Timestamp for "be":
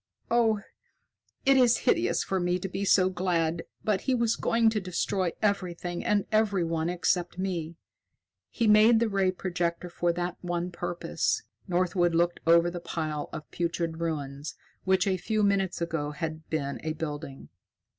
2.67-2.83